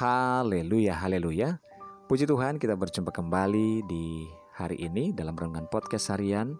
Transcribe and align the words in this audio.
Haleluya, 0.00 0.96
haleluya. 0.96 1.60
Puji 2.08 2.24
Tuhan 2.24 2.56
kita 2.56 2.72
berjumpa 2.72 3.12
kembali 3.12 3.84
di 3.84 4.24
hari 4.56 4.80
ini 4.80 5.12
dalam 5.12 5.36
renungan 5.36 5.68
podcast 5.68 6.16
harian 6.16 6.56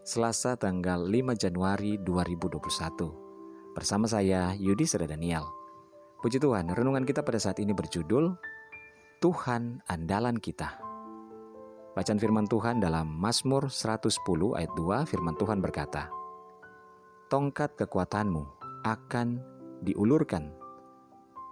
Selasa 0.00 0.56
tanggal 0.56 1.04
5 1.04 1.36
Januari 1.36 2.00
2021. 2.00 3.76
Bersama 3.76 4.08
saya 4.08 4.56
Yudi 4.56 4.88
Sera 4.88 5.04
Daniel. 5.04 5.44
Puji 6.24 6.40
Tuhan, 6.40 6.72
renungan 6.72 7.04
kita 7.04 7.20
pada 7.20 7.36
saat 7.36 7.60
ini 7.60 7.76
berjudul 7.76 8.32
Tuhan 9.20 9.84
andalan 9.84 10.40
kita. 10.40 10.80
Bacaan 11.92 12.16
firman 12.16 12.48
Tuhan 12.48 12.80
dalam 12.80 13.12
Mazmur 13.12 13.68
110 13.68 14.24
ayat 14.56 14.72
2 14.72 15.04
firman 15.04 15.36
Tuhan 15.36 15.60
berkata, 15.60 16.08
Tongkat 17.28 17.76
kekuatanmu 17.76 18.42
akan 18.88 19.36
diulurkan 19.84 20.56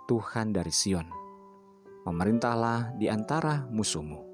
Tuhan 0.09 0.57
dari 0.57 0.73
Sion. 0.73 1.18
Memerintahlah 2.09 2.97
di 2.97 3.05
antara 3.13 3.69
musuhmu. 3.69 4.25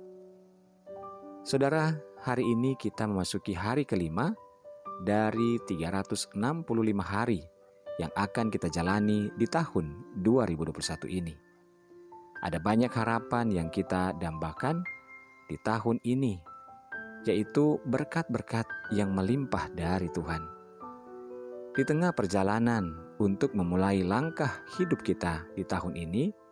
Saudara, 1.43 1.91
hari 2.23 2.47
ini 2.47 2.79
kita 2.79 3.03
memasuki 3.03 3.51
hari 3.51 3.83
kelima 3.83 4.31
dari 5.03 5.59
365 5.59 6.39
hari 7.03 7.43
yang 7.99 8.15
akan 8.15 8.55
kita 8.55 8.71
jalani 8.71 9.27
di 9.35 9.51
tahun 9.51 9.91
2021 10.23 11.19
ini. 11.19 11.35
Ada 12.47 12.63
banyak 12.63 12.95
harapan 12.95 13.51
yang 13.51 13.67
kita 13.75 14.15
dambakan 14.23 14.79
di 15.51 15.59
tahun 15.67 15.99
ini, 16.07 16.39
yaitu 17.27 17.83
berkat-berkat 17.91 18.71
yang 18.95 19.11
melimpah 19.11 19.67
dari 19.75 20.07
Tuhan. 20.15 20.47
Di 21.75 21.83
tengah 21.83 22.15
perjalanan 22.15 23.19
untuk 23.19 23.51
memulai 23.51 24.07
langkah 24.07 24.63
hidup 24.79 25.03
kita 25.03 25.43
di 25.59 25.67
tahun 25.67 25.99
ini, 25.99 26.44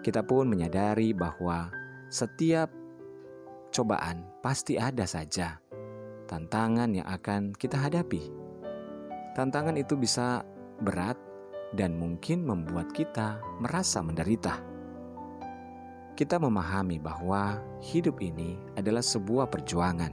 kita 0.00 0.24
pun 0.24 0.48
menyadari 0.48 1.12
bahwa 1.12 1.68
setiap 2.08 2.72
cobaan 3.70 4.26
pasti 4.40 4.80
ada 4.80 5.04
saja 5.04 5.60
tantangan 6.30 6.94
yang 6.94 7.06
akan 7.10 7.50
kita 7.58 7.74
hadapi. 7.74 8.30
Tantangan 9.34 9.74
itu 9.74 9.98
bisa 9.98 10.46
berat 10.78 11.18
dan 11.74 11.98
mungkin 11.98 12.46
membuat 12.46 12.94
kita 12.94 13.42
merasa 13.58 13.98
menderita. 13.98 14.62
Kita 16.14 16.38
memahami 16.38 17.02
bahwa 17.02 17.58
hidup 17.82 18.22
ini 18.22 18.58
adalah 18.78 19.02
sebuah 19.02 19.50
perjuangan, 19.50 20.12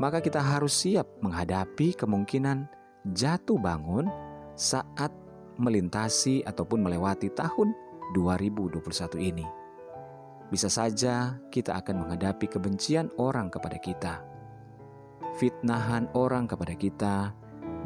maka 0.00 0.24
kita 0.24 0.40
harus 0.40 0.72
siap 0.72 1.04
menghadapi 1.20 1.92
kemungkinan 1.92 2.64
jatuh 3.12 3.58
bangun 3.58 4.08
saat 4.54 5.10
melintasi 5.58 6.46
ataupun 6.46 6.80
melewati 6.80 7.28
tahun 7.34 7.74
2021 8.14 9.18
ini. 9.18 9.46
Bisa 10.52 10.68
saja 10.68 11.40
kita 11.48 11.80
akan 11.80 12.04
menghadapi 12.04 12.44
kebencian 12.44 13.08
orang 13.16 13.48
kepada 13.48 13.80
kita, 13.80 14.20
fitnahan 15.40 16.12
orang 16.12 16.44
kepada 16.44 16.76
kita, 16.76 17.32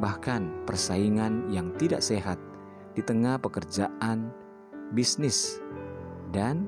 bahkan 0.03 0.51
persaingan 0.67 1.47
yang 1.49 1.71
tidak 1.79 2.03
sehat 2.03 2.37
di 2.99 3.07
tengah 3.07 3.39
pekerjaan, 3.39 4.35
bisnis, 4.91 5.63
dan 6.35 6.67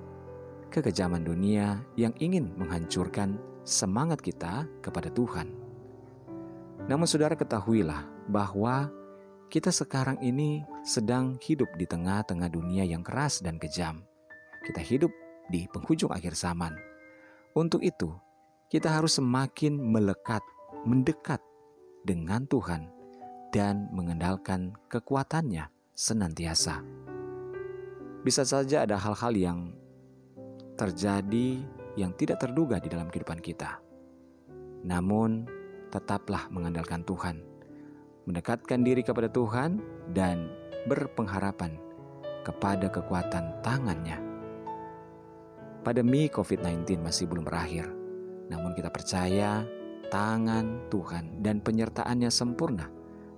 kekejaman 0.70 1.24
dunia 1.24 1.82
yang 1.98 2.14
ingin 2.22 2.52
menghancurkan 2.54 3.40
semangat 3.66 4.20
kita 4.22 4.68
kepada 4.84 5.10
Tuhan. 5.10 5.50
Namun, 6.88 7.04
saudara, 7.04 7.36
ketahuilah 7.36 8.06
bahwa 8.30 8.88
kita 9.48 9.72
sekarang 9.72 10.20
ini 10.20 10.60
sedang 10.84 11.40
hidup 11.40 11.72
di 11.80 11.88
tengah-tengah 11.88 12.52
dunia 12.52 12.84
yang 12.84 13.00
keras 13.00 13.40
dan 13.40 13.56
kejam. 13.56 14.04
Kita 14.60 14.84
hidup 14.84 15.08
di 15.48 15.64
penghujung 15.72 16.12
akhir 16.12 16.36
zaman. 16.36 16.76
Untuk 17.56 17.80
itu, 17.80 18.12
kita 18.68 18.92
harus 18.92 19.16
semakin 19.16 19.80
melekat, 19.80 20.44
mendekat 20.84 21.40
dengan 22.04 22.44
Tuhan 22.44 22.92
dan 23.48 23.88
mengendalkan 23.96 24.76
kekuatannya 24.92 25.72
senantiasa. 25.96 26.84
Bisa 28.20 28.44
saja 28.44 28.84
ada 28.84 29.00
hal-hal 29.00 29.32
yang 29.32 29.58
terjadi 30.76 31.64
yang 31.96 32.12
tidak 32.20 32.44
terduga 32.44 32.76
di 32.76 32.92
dalam 32.92 33.08
kehidupan 33.08 33.40
kita. 33.40 33.80
Namun, 34.84 35.48
tetaplah 35.88 36.52
mengandalkan 36.52 37.00
Tuhan 37.08 37.57
mendekatkan 38.28 38.84
diri 38.84 39.00
kepada 39.00 39.32
Tuhan, 39.32 39.80
dan 40.12 40.52
berpengharapan 40.84 41.80
kepada 42.44 42.92
kekuatan 42.92 43.64
tangannya. 43.64 44.20
Pandemi 45.80 46.28
COVID-19 46.28 47.00
masih 47.00 47.24
belum 47.24 47.48
berakhir, 47.48 47.88
namun 48.52 48.76
kita 48.76 48.92
percaya 48.92 49.64
tangan 50.12 50.88
Tuhan 50.92 51.40
dan 51.40 51.64
penyertaannya 51.64 52.28
sempurna 52.28 52.88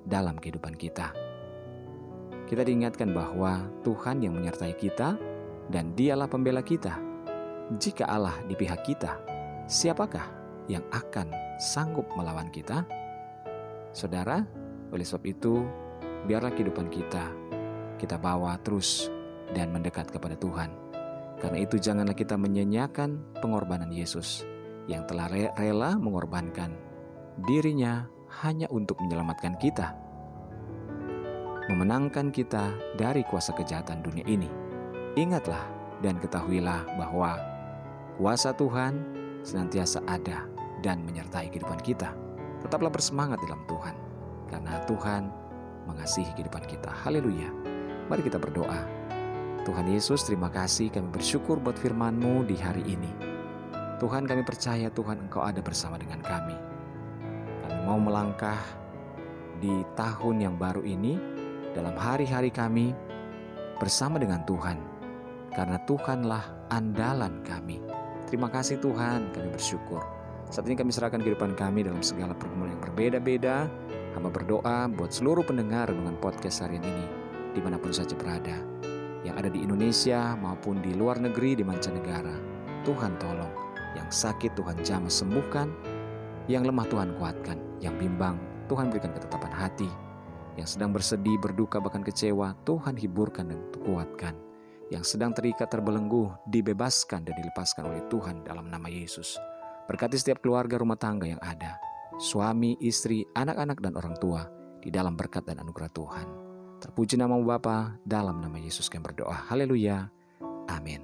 dalam 0.02 0.38
kehidupan 0.38 0.74
kita. 0.74 1.14
Kita 2.50 2.66
diingatkan 2.66 3.14
bahwa 3.14 3.70
Tuhan 3.86 4.26
yang 4.26 4.34
menyertai 4.34 4.74
kita 4.74 5.14
dan 5.70 5.94
dialah 5.94 6.26
pembela 6.26 6.66
kita. 6.66 6.98
Jika 7.78 8.10
Allah 8.10 8.34
di 8.50 8.58
pihak 8.58 8.82
kita, 8.82 9.22
siapakah 9.70 10.26
yang 10.66 10.82
akan 10.90 11.30
sanggup 11.62 12.10
melawan 12.18 12.50
kita? 12.50 12.82
Saudara, 13.94 14.42
oleh 14.90 15.06
sebab 15.06 15.24
itu, 15.26 15.64
biarlah 16.28 16.52
kehidupan 16.52 16.90
kita 16.92 17.40
kita 18.00 18.16
bawa 18.16 18.56
terus 18.64 19.12
dan 19.52 19.68
mendekat 19.68 20.08
kepada 20.08 20.32
Tuhan. 20.40 20.72
Karena 21.36 21.60
itu 21.60 21.76
janganlah 21.76 22.16
kita 22.16 22.40
menyanyiakan 22.40 23.36
pengorbanan 23.44 23.92
Yesus 23.92 24.48
yang 24.88 25.04
telah 25.04 25.28
rela 25.28 26.00
mengorbankan 26.00 26.72
dirinya 27.44 28.08
hanya 28.40 28.64
untuk 28.72 28.96
menyelamatkan 29.04 29.60
kita. 29.60 29.92
Memenangkan 31.68 32.32
kita 32.32 32.72
dari 32.96 33.22
kuasa 33.28 33.52
kejahatan 33.52 34.00
dunia 34.00 34.24
ini. 34.26 34.48
Ingatlah 35.14 35.68
dan 36.00 36.16
ketahuilah 36.18 36.88
bahwa 36.96 37.36
kuasa 38.16 38.56
Tuhan 38.56 38.96
senantiasa 39.44 40.02
ada 40.08 40.48
dan 40.80 41.04
menyertai 41.04 41.52
kehidupan 41.52 41.78
kita. 41.84 42.12
Tetaplah 42.60 42.92
bersemangat 42.92 43.40
dalam 43.40 43.64
Tuhan 43.64 44.09
karena 44.50 44.82
Tuhan 44.84 45.30
mengasihi 45.86 46.34
kehidupan 46.34 46.66
kita. 46.66 46.90
Haleluya. 46.90 47.48
Mari 48.10 48.26
kita 48.26 48.36
berdoa. 48.36 48.82
Tuhan 49.62 49.86
Yesus, 49.86 50.26
terima 50.26 50.50
kasih 50.50 50.90
kami 50.90 51.08
bersyukur 51.14 51.62
buat 51.62 51.78
firman-Mu 51.78 52.42
di 52.48 52.58
hari 52.58 52.82
ini. 52.84 53.10
Tuhan 54.02 54.26
kami 54.26 54.42
percaya 54.42 54.88
Tuhan 54.90 55.28
Engkau 55.28 55.44
ada 55.44 55.60
bersama 55.62 56.00
dengan 56.00 56.24
kami. 56.24 56.56
Kami 57.68 57.78
mau 57.84 58.00
melangkah 58.00 58.58
di 59.60 59.84
tahun 59.94 60.40
yang 60.40 60.54
baru 60.56 60.80
ini 60.82 61.20
dalam 61.76 61.94
hari-hari 61.94 62.48
kami 62.48 62.96
bersama 63.76 64.16
dengan 64.16 64.42
Tuhan. 64.48 64.80
Karena 65.52 65.76
Tuhanlah 65.84 66.72
andalan 66.72 67.44
kami. 67.44 67.84
Terima 68.26 68.48
kasih 68.48 68.80
Tuhan, 68.80 69.34
kami 69.34 69.48
bersyukur. 69.52 70.00
Saat 70.50 70.66
ini 70.66 70.74
kami 70.74 70.90
serahkan 70.90 71.22
kehidupan 71.22 71.54
kami 71.54 71.86
dalam 71.86 72.02
segala 72.02 72.34
pergumulan 72.34 72.74
yang 72.74 72.82
berbeda-beda. 72.82 73.70
Hamba 74.16 74.30
berdoa 74.30 74.90
buat 74.90 75.14
seluruh 75.14 75.46
pendengar 75.46 75.86
dengan 75.90 76.18
podcast 76.18 76.66
harian 76.66 76.82
ini, 76.82 77.06
di 77.54 77.60
mana 77.62 77.78
pun 77.78 77.94
saja 77.94 78.18
berada, 78.18 78.58
yang 79.22 79.38
ada 79.38 79.46
di 79.46 79.62
Indonesia 79.62 80.34
maupun 80.34 80.82
di 80.82 80.98
luar 80.98 81.22
negeri, 81.22 81.54
di 81.54 81.62
mancanegara. 81.62 82.34
Tuhan 82.82 83.14
tolong, 83.22 83.54
yang 83.94 84.10
sakit 84.10 84.58
Tuhan 84.58 84.82
jamah 84.82 85.12
sembuhkan, 85.12 85.68
yang 86.50 86.66
lemah 86.66 86.86
Tuhan 86.90 87.14
kuatkan, 87.20 87.58
yang 87.78 87.94
bimbang 88.00 88.34
Tuhan 88.70 88.86
berikan 88.86 89.10
ketetapan 89.10 89.50
hati, 89.50 89.90
yang 90.54 90.66
sedang 90.66 90.94
bersedih, 90.94 91.42
berduka, 91.42 91.82
bahkan 91.82 92.06
kecewa, 92.06 92.54
Tuhan 92.62 92.94
hiburkan 92.94 93.50
dan 93.50 93.58
kuatkan. 93.82 94.38
Yang 94.94 95.14
sedang 95.14 95.34
terikat 95.34 95.70
terbelenggu, 95.70 96.30
dibebaskan 96.50 97.26
dan 97.26 97.34
dilepaskan 97.34 97.90
oleh 97.90 98.02
Tuhan 98.06 98.46
dalam 98.46 98.70
nama 98.70 98.86
Yesus. 98.86 99.38
Berkati 99.90 100.18
setiap 100.18 100.38
keluarga 100.38 100.78
rumah 100.78 100.98
tangga 100.98 101.26
yang 101.26 101.42
ada 101.42 101.89
suami, 102.20 102.76
istri, 102.84 103.24
anak-anak, 103.32 103.80
dan 103.80 103.96
orang 103.96 104.12
tua 104.20 104.44
di 104.84 104.92
dalam 104.92 105.16
berkat 105.16 105.48
dan 105.48 105.64
anugerah 105.64 105.88
Tuhan. 105.88 106.26
Terpuji 106.80 107.16
nama 107.16 107.36
Bapa 107.40 107.96
dalam 108.04 108.44
nama 108.44 108.60
Yesus 108.60 108.92
kami 108.92 109.08
berdoa. 109.08 109.48
Haleluya. 109.48 110.08
Amin. 110.68 111.00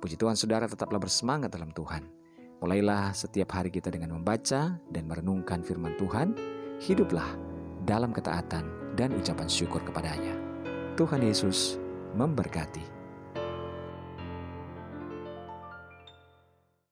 Puji 0.00 0.16
Tuhan 0.16 0.36
saudara 0.36 0.64
tetaplah 0.68 1.00
bersemangat 1.00 1.52
dalam 1.52 1.72
Tuhan. 1.72 2.04
Mulailah 2.60 3.12
setiap 3.12 3.56
hari 3.56 3.68
kita 3.68 3.92
dengan 3.92 4.16
membaca 4.16 4.76
dan 4.80 5.04
merenungkan 5.04 5.60
firman 5.60 5.96
Tuhan. 6.00 6.32
Hiduplah 6.80 7.36
dalam 7.84 8.12
ketaatan 8.12 8.96
dan 8.96 9.12
ucapan 9.16 9.48
syukur 9.48 9.80
kepadanya. 9.84 10.36
Tuhan 10.96 11.24
Yesus 11.24 11.76
memberkati. 12.16 13.03